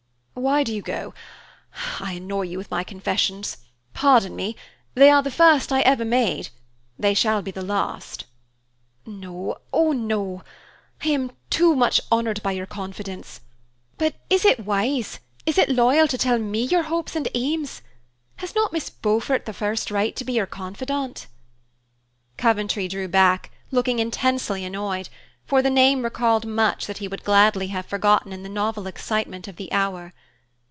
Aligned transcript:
Why 0.33 0.63
do 0.63 0.73
you 0.73 0.81
go? 0.81 1.13
I 1.99 2.13
annoy 2.13 2.43
you 2.43 2.57
with 2.57 2.71
my 2.71 2.83
confessions. 2.83 3.57
Pardon 3.93 4.35
me. 4.35 4.55
They 4.95 5.11
are 5.11 5.21
the 5.21 5.29
first 5.29 5.71
I 5.71 5.81
ever 5.81 6.03
made; 6.05 6.49
they 6.97 7.13
shall 7.13 7.43
be 7.43 7.51
the 7.51 7.61
last." 7.61 8.25
"No, 9.05 9.57
oh 9.71 9.91
no! 9.91 10.41
I 11.05 11.09
am 11.09 11.33
too 11.51 11.75
much 11.75 12.01
honored 12.11 12.41
by 12.41 12.53
your 12.53 12.65
confidence; 12.65 13.41
but 13.99 14.15
is 14.31 14.43
it 14.43 14.65
wise, 14.65 15.19
is 15.45 15.59
it 15.59 15.69
loyal 15.69 16.07
to 16.07 16.17
tell 16.17 16.39
me 16.39 16.63
your 16.63 16.83
hopes 16.83 17.15
and 17.15 17.27
aims? 17.35 17.83
Has 18.37 18.55
not 18.55 18.73
Miss 18.73 18.89
Beaufort 18.89 19.45
the 19.45 19.53
first 19.53 19.91
right 19.91 20.15
to 20.15 20.25
be 20.25 20.33
your 20.33 20.47
confidante?" 20.47 21.27
Coventry 22.37 22.87
drew 22.87 23.07
back, 23.07 23.51
looking 23.69 23.99
intensely 23.99 24.65
annoyed, 24.65 25.07
for 25.45 25.61
the 25.61 25.69
name 25.69 26.01
recalled 26.03 26.47
much 26.47 26.87
that 26.87 26.97
he 26.97 27.07
would 27.07 27.23
gladly 27.23 27.67
have 27.67 27.85
forgotten 27.85 28.33
in 28.33 28.41
the 28.41 28.49
novel 28.49 28.87
excitement 28.87 29.47
of 29.47 29.57
the 29.57 29.71
hour. 29.71 30.13